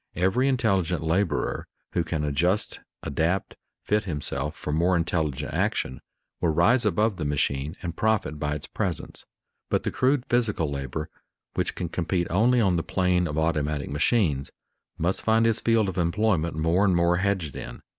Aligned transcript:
Every 0.15 0.47
intelligent 0.47 1.03
laborer 1.03 1.67
who 1.93 2.03
can 2.03 2.23
adjust, 2.23 2.79
adapt, 3.03 3.55
fit 3.83 4.05
himself 4.05 4.55
for 4.55 4.73
more 4.73 4.95
intelligent 4.97 5.53
action 5.53 6.01
will 6.39 6.49
rise 6.49 6.85
above 6.87 7.17
the 7.17 7.23
machine 7.23 7.75
and 7.83 7.95
profit 7.95 8.39
by 8.39 8.55
its 8.55 8.65
presence. 8.65 9.27
But 9.69 9.83
the 9.83 9.91
crude 9.91 10.25
physical 10.25 10.71
labor 10.71 11.07
which 11.53 11.75
can 11.75 11.87
compete 11.89 12.25
only 12.31 12.59
on 12.59 12.77
the 12.77 12.83
plane 12.83 13.27
of 13.27 13.37
automatic 13.37 13.91
machines, 13.91 14.49
must 14.97 15.21
find 15.21 15.45
its 15.45 15.61
field 15.61 15.87
of 15.87 15.99
employment 15.99 16.55
more 16.55 16.83
and 16.83 16.95
more 16.95 17.17
hedged 17.17 17.55
in. 17.55 17.83